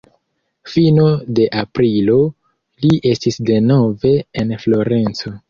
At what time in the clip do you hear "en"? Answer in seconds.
4.43-4.57